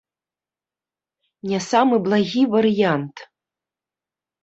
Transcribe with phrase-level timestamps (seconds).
[1.53, 3.15] Не самы благі варыянт.